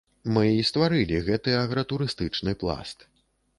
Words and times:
Мы 0.37 0.45
і 0.59 0.63
стварылі 0.69 1.19
гэты 1.27 1.53
агратурыстычны 1.67 2.57
пласт. 2.65 3.09